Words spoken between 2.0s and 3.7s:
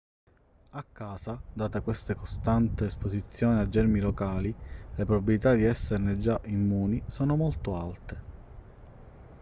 costante esposizione ai